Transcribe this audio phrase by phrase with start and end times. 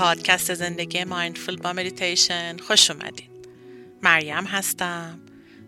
[0.00, 3.30] پادکست زندگی mindful با مدیتیشن خوش اومدین.
[4.02, 5.20] مریم هستم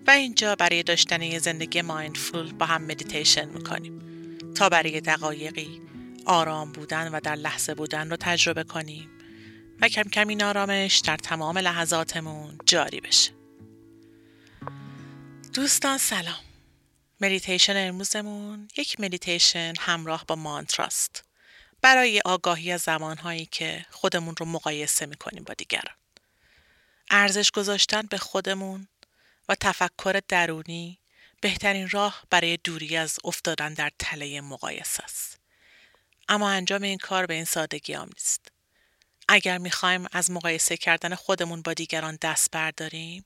[0.07, 4.03] و اینجا برای داشتن یه زندگی mindful با هم مدیتیشن می‌کنیم.
[4.55, 5.81] تا برای دقایقی
[6.27, 9.11] آرام بودن و در لحظه بودن رو تجربه کنیم
[9.81, 13.31] و کم کم این آرامش در تمام لحظاتمون جاری بشه.
[15.55, 16.41] دوستان سلام.
[17.21, 21.25] مدیتیشن امروزمون یک مدیتیشن همراه با مانتراست.
[21.83, 25.97] برای آگاهی از زمانهایی که خودمون رو مقایسه می‌کنیم با دیگران.
[27.11, 28.89] ارزش گذاشتن به خودمون
[29.49, 30.99] و تفکر درونی
[31.41, 35.41] بهترین راه برای دوری از افتادن در تله مقایسه است.
[36.29, 38.49] اما انجام این کار به این سادگی هم نیست.
[39.29, 43.25] اگر می‌خوایم از مقایسه کردن خودمون با دیگران دست برداریم،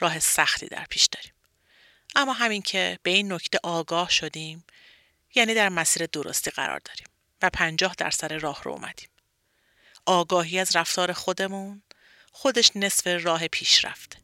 [0.00, 1.32] راه سختی در پیش داریم.
[2.16, 4.64] اما همین که به این نکته آگاه شدیم،
[5.34, 7.06] یعنی در مسیر درستی قرار داریم.
[7.42, 9.08] و پنجاه درصد راه رو اومدیم.
[10.06, 11.82] آگاهی از رفتار خودمون
[12.32, 14.18] خودش نصف راه پیش رفته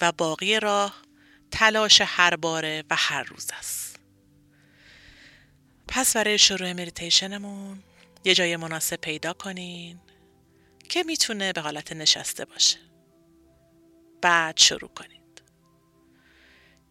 [0.00, 1.02] و باقی راه
[1.50, 4.00] تلاش هر باره و هر روز است.
[5.88, 7.82] پس برای شروع مدیتیشنمون
[8.24, 10.00] یه جای مناسب پیدا کنین
[10.88, 12.78] که می‌تونه به حالت نشسته باشه.
[14.22, 15.42] بعد شروع کنید.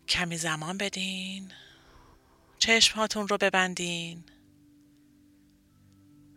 [0.08, 1.52] کمی زمان بدین.
[2.60, 4.24] چشم هاتون رو ببندین.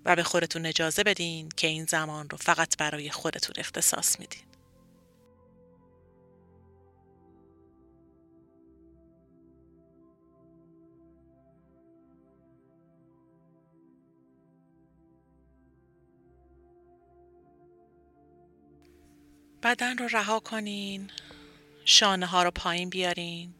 [0.06, 4.42] و به خودتون اجازه بدین که این زمان رو فقط برای خودتون اختصاص میدین.
[19.62, 21.10] بدن رو رها کنین
[21.84, 23.54] شانه ها رو پایین بیارین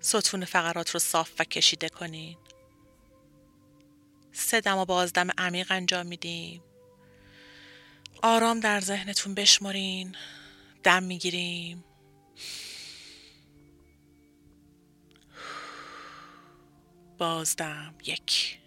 [0.00, 2.36] ستون فقرات رو صاف و کشیده کنین
[4.38, 6.62] سه دم و بازدم عمیق انجام میدیم.
[8.22, 10.16] آرام در ذهنتون بشمرین
[10.82, 11.84] دم می‌گیریم.
[17.18, 18.58] بازدم یک.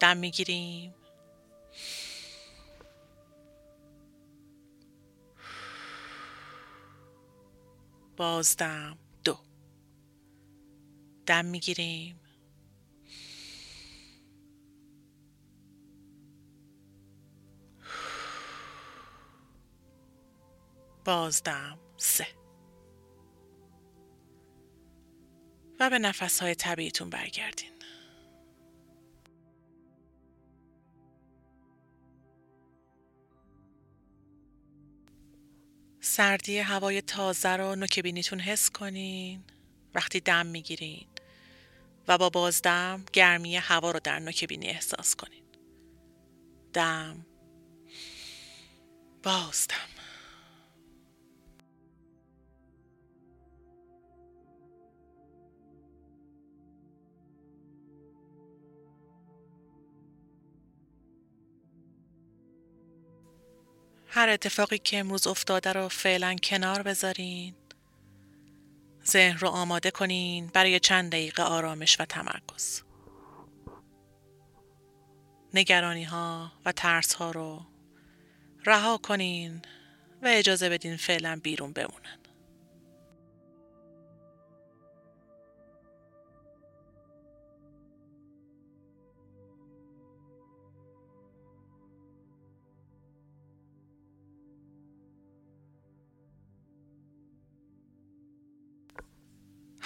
[0.00, 0.94] دم می‌گیریم.
[8.16, 9.38] بازدم دو.
[11.26, 12.20] دم می‌گیریم.
[21.10, 21.78] بازدم.
[21.96, 22.26] سه.
[25.80, 27.70] و به نفس های طبیعیتون برگردین.
[36.00, 39.44] سردی هوای تازه رو نوک بینیتون حس کنین.
[39.94, 41.06] وقتی دم می‌گیرین.
[42.08, 45.44] و با بازدم گرمی هوا رو در نوک بینی احساس کنین.
[46.72, 47.26] دم.
[49.22, 49.89] بازدم.
[64.20, 67.54] هر اتفاقی که امروز افتاده رو فعلا کنار بذارین.
[69.06, 72.82] ذهن رو آماده کنین برای چند دقیقه آرامش و تمرکز.
[75.54, 77.66] نگرانی ها و ترس ها رو
[78.66, 79.62] رها کنین
[80.22, 82.19] و اجازه بدین فعلا بیرون بمونن.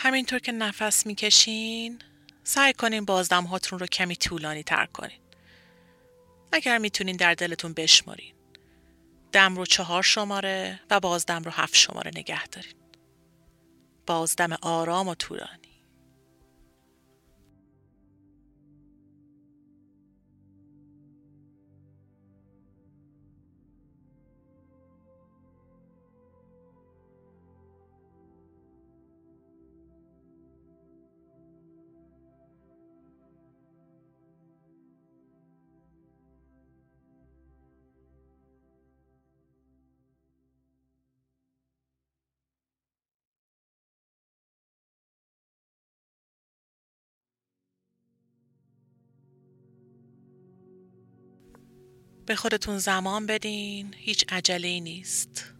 [0.04, 1.98] همینطور که نفس می‌کشین
[2.42, 5.20] سعی کنین بازدم هاتون رو کمی طولانی تر کنین.
[6.52, 8.34] اگر می‌تونین در دلتون بشمارین.
[9.32, 12.74] دم رو چهار شماره و بازدم رو هفت شماره نگه دارین.
[14.06, 15.73] بازدم آرام و طولانی.
[52.26, 55.54] به خودتون زمان بدین هیچ عجله نیست.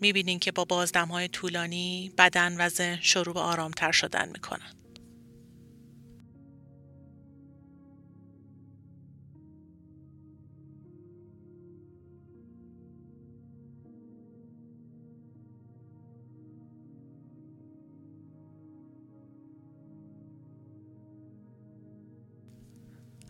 [0.00, 4.85] می‌بینین که با بازدم های طولانی بدن و ذهن شروع به آرامتر شدن می‌کنن.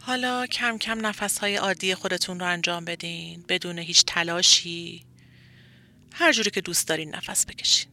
[0.06, 5.04] حالا کم کم نفس های عادی خودتون رو انجام بدین بدون هیچ تلاشی
[6.12, 7.90] هر جوری که دوست دارین نفس بکشین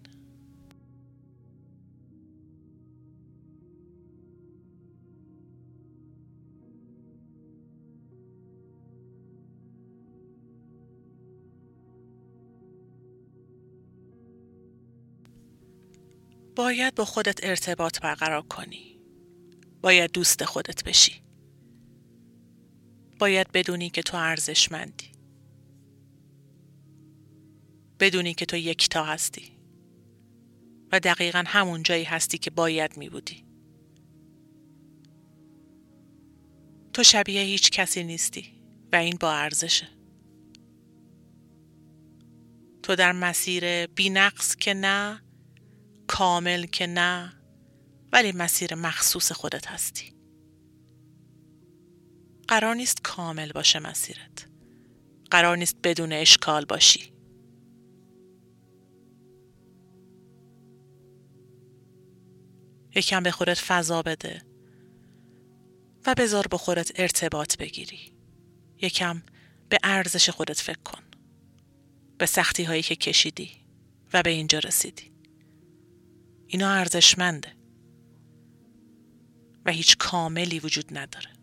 [16.55, 18.99] باید با خودت ارتباط برقرار کنی.
[19.81, 21.23] باید دوست خودت بشی.
[23.23, 25.11] باید بدونی که تو ارزشمندی.
[27.99, 29.57] بدونی که تو یکتا هستی.
[30.91, 33.45] و دقیقا همون جایی هستی که باید می بودی.
[36.93, 38.45] تو شبیه هیچ کسی نیستی
[38.93, 39.87] و این با ارزشه.
[42.83, 45.21] تو در مسیر بی نقص که نه
[46.07, 47.33] کامل که نه
[48.11, 50.13] ولی مسیر مخصوص خودت هستی
[52.53, 54.47] قرار نیست کامل باشه مسیرت.
[55.31, 57.13] قرار نیست بدون اشکال باشی.
[62.95, 64.41] یکم به خودت فضا بده
[66.05, 68.13] و بذار با خودت ارتباط بگیری.
[68.81, 69.23] یکم
[69.69, 71.03] به ارزش خودت فکر کن.
[72.17, 73.51] به سختی هایی که کشیدی
[74.13, 75.11] و به اینجا رسیدی.
[76.47, 77.55] اینا ارزشمنده.
[79.65, 81.42] و هیچ کاملی وجود نداره.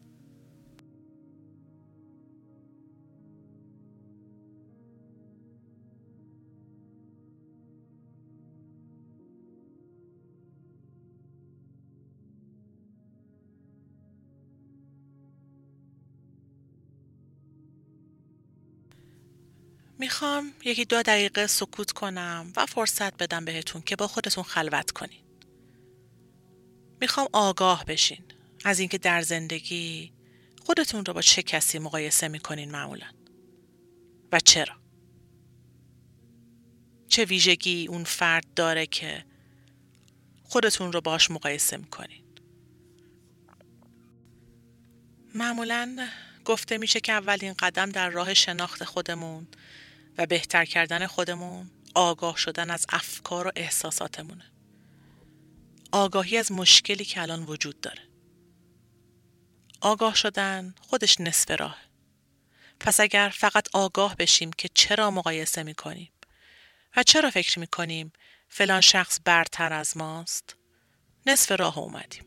[20.01, 25.25] می‌خوام یکی دو دقیقه سکوت کنم و فرصت بدم بهتون که با خودتون خلوت کنین.
[27.01, 28.25] می‌خوام آگاه بشین
[28.65, 30.13] از اینکه در زندگی
[30.63, 33.07] خودتون رو با چه کسی مقایسه می‌کنین معمولا
[34.33, 34.75] و چرا؟
[37.09, 39.25] چه ویژگی اون فرد داره که
[40.43, 42.25] خودتون رو باش مقایسه می‌کنین؟
[45.35, 46.09] معمولا
[46.45, 49.47] گفته میشه که اولین قدم در راه شناخت خودمون
[50.21, 54.53] و بهتر کردن خودمون آگاه شدن از افکار و احساساتمونه.
[55.93, 58.03] آگاهی از مشکلی که الان وجود داره.
[59.81, 61.79] آگاه شدن خودش نصف راه.
[62.81, 66.13] پس اگر فقط آگاه بشیم که چرا مقایسه می‌کنیم
[66.97, 68.13] و چرا فکر می‌کنیم
[68.49, 70.57] فلان شخص برتر از ماست
[71.27, 72.25] نصف راه اومدیم.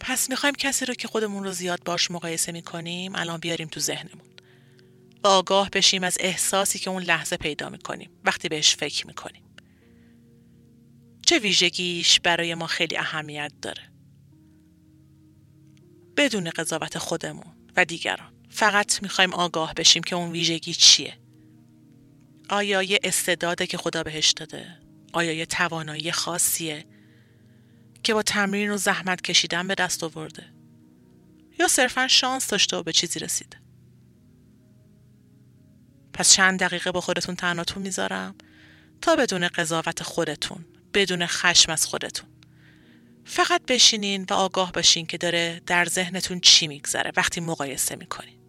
[0.00, 4.39] پس می‌خوایم کسی رو که خودمون رو زیاد باش مقایسه می‌کنیم الان بیاریم تو ذهنمون.
[5.24, 8.10] و آگاه بشیم از احساسی که اون لحظه پیدا می‌کنیم.
[8.24, 9.42] وقتی بهش فکر می‌کنیم.
[11.26, 13.82] چه ویژگیش برای ما خیلی اهمیت داره؟
[16.16, 18.32] بدون قضاوت خودمون و دیگران.
[18.48, 21.18] فقط می‌خوایم آگاه بشیم که اون ویژگی چیه.
[22.48, 24.78] آیا یه استعداده که خدا بهش داده؟
[25.12, 26.84] آیا یه توانایی خاصیه
[28.02, 30.46] که با تمرین و زحمت کشیدن به دست آورده؟
[31.58, 33.60] یا صرفا شانس داشته و به چیزی رسیده؟
[36.12, 38.34] پس چند دقیقه با خودتون تنهاتون می‌ذارم
[39.00, 40.64] تا بدون قضاوت خودتون
[40.94, 42.28] بدون خشم از خودتون.
[43.24, 48.39] فقط بشینین و آگاه باشین که داره در ذهنتون چی میگذره وقتی مقایسه می‌کنین.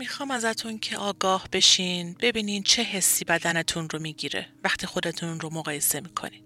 [0.00, 6.00] می‌خوام ازتون که آگاه بشین ببینین چه حسی بدنتون رو می‌گیره وقتی خودتون رو مقایسه
[6.00, 6.44] می‌کنین.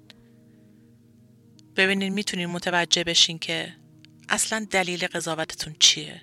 [1.76, 3.76] ببینین می‌تونین متوجه بشین که
[4.28, 6.20] اصلا دلیل قضاوتتون چیه.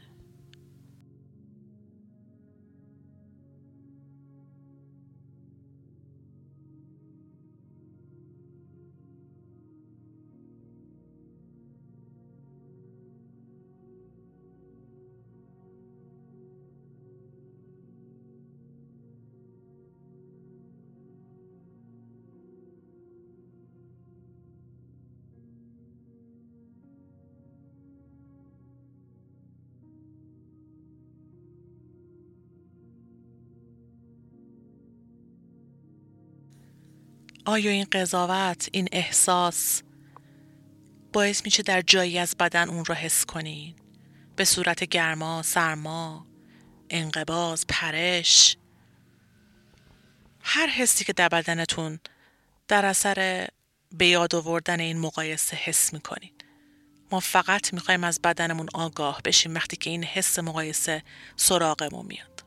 [37.46, 39.82] آیا این قضاوت این احساس
[41.14, 43.76] باعث میشه در جایی از بدن اون رو حس کنین؟
[44.36, 46.28] به صورت گرما، سرما،
[46.90, 48.58] انقباز، پرش؟
[50.42, 52.00] هر حسی که در بدنتون
[52.68, 53.48] در اثر
[53.92, 56.32] به یاد آوردن این مقایسه حس می‌کنین.
[57.12, 61.04] ما فقط می‌خوایم از بدنمون آگاه بشیم وقتی که این حس مقایسه
[61.36, 62.41] سراغمون میاد.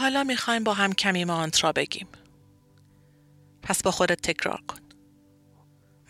[0.00, 2.08] حالا می‌خوایم با هم کمی مانترا بگیم.
[3.62, 4.78] پس با خودت تکرار کن.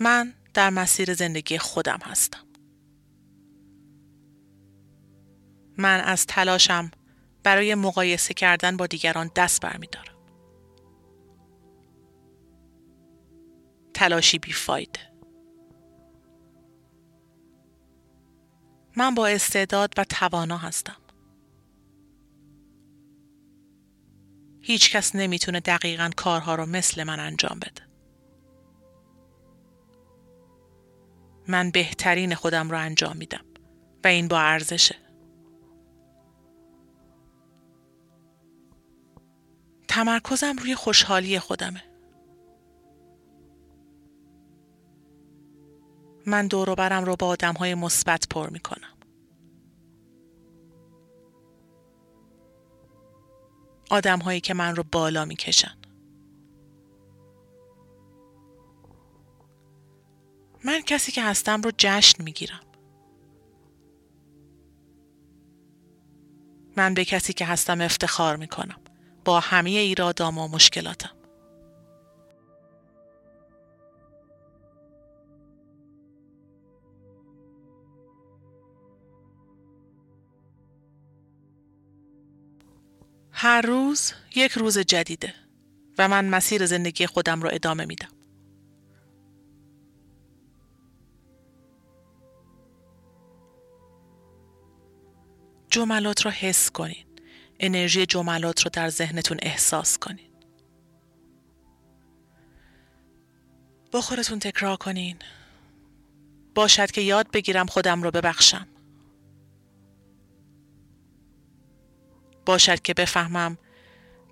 [0.00, 2.46] من در مسیر زندگی خودم هستم.
[5.78, 6.90] من از تلاشم
[7.42, 10.16] برای مقایسه کردن با دیگران دست برمیدارم.
[13.94, 15.00] تلاشی بیفایده.
[18.96, 20.96] من با استعداد و توانا هستم.
[24.70, 27.82] هیچ کس نمی‌تونه دقیقا کارها رو مثل من انجام بده.
[31.48, 33.44] من بهترین خودم رو انجام میدم
[34.04, 34.96] و این با ارزشه.
[39.88, 41.82] تمرکزم روی خوشحالی خودمه.
[46.26, 48.99] من دور برم رو با آدم های مثبت پر می‌کنم.
[53.90, 55.76] آدم هایی که من رو بالا می‌کشن.
[60.64, 62.60] من کسی که هستم رو جشن می‌گیرم.
[66.76, 68.80] من به کسی که هستم افتخار می‌کنم
[69.24, 71.19] با همه ایرادام و مشکلاتم.
[83.42, 85.34] هر روز یک روز جدیده
[85.98, 88.08] و من مسیر زندگی خودم رو ادامه میدم.
[95.70, 97.06] جملات رو حس کنین.
[97.60, 100.30] انرژی جملات رو در ذهنتون احساس کنین.
[103.92, 105.16] با خودتون تکرار کنین.
[106.54, 108.66] باشد که یاد بگیرم خودم رو ببخشم.
[112.50, 113.58] باشد که بفهمم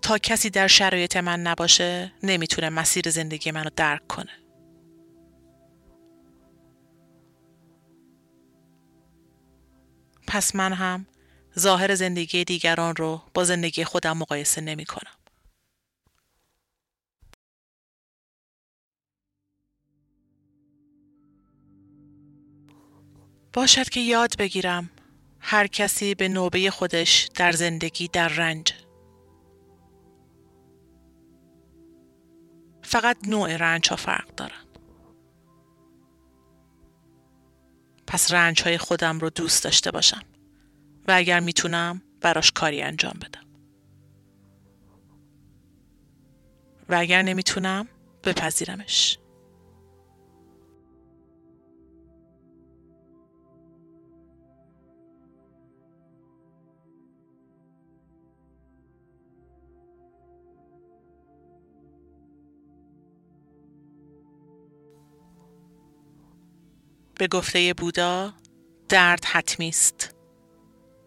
[0.02, 4.32] تا کسی در شرایط من نباشه نمی‌تونه مسیر زندگی منو درک کنه.
[10.26, 11.06] پس من هم
[11.58, 15.14] ظاهر زندگی دیگران رو با زندگی خودم مقایسه نمی کنم.
[23.52, 24.90] باشد که یاد بگیرم
[25.50, 28.72] هر کسی به نوبه خودش در زندگی در رنج.
[32.82, 34.64] فقط نوع رنج ها فرق دارن.
[38.06, 40.22] پس رنج های خودم رو دوست داشته باشم
[41.08, 43.46] و اگر می‌تونم براش کاری انجام بدم.
[46.88, 47.88] و اگر نمی‌تونم
[48.24, 49.18] بپذیرمش.
[67.18, 68.32] به گفته بودا
[68.88, 70.14] درد حتمی است.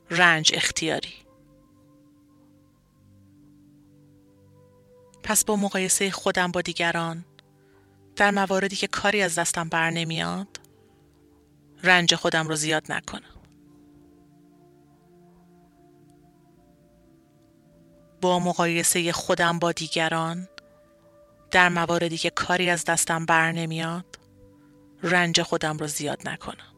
[0.10, 1.14] رنج اختیاری.
[5.24, 7.26] پس با مقایسه خودم با دیگران
[8.16, 10.60] در مواردی که کاری از دستم بر نمیاد
[11.84, 13.42] رنج خودم رو زیاد نکنم.
[18.22, 20.48] با مقایسه خودم با دیگران
[21.52, 24.21] در مواردی که کاری از دستم بر نمیاد
[25.04, 26.72] رنج خودم رو زیاد نکنم.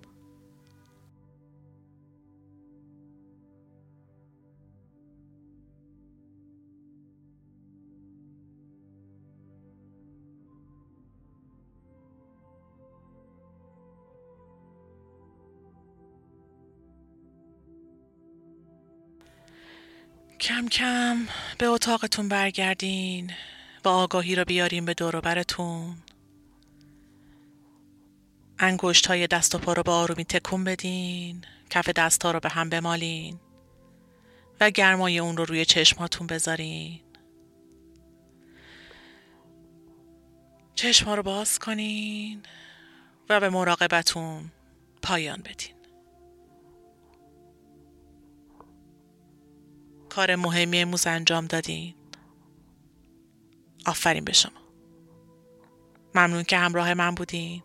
[20.40, 21.28] کم کم
[21.58, 23.32] به اتاقتون برگردین
[23.86, 26.03] و آگاهی رو بیارین به دور براتون
[28.60, 31.46] انگشت های دست و پا رو به آرومی تکون بدین.
[31.70, 33.40] کف دست ها رو به هم بمالین.
[34.60, 37.00] و گرمای اون رو روی چشماتون بذارین.
[40.76, 42.44] چشم رو باز کنین
[43.30, 44.52] و به مراقبتون
[45.02, 45.76] پایان بدین.
[50.10, 51.96] کار مهمی امروز انجام دادین.
[53.86, 54.62] آفرین به شما.
[56.16, 57.64] ممنون که همراه من بودین.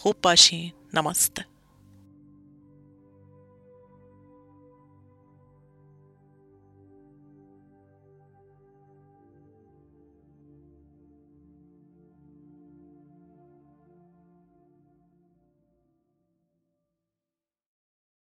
[0.00, 0.14] खूब
[0.94, 1.49] नमस्ते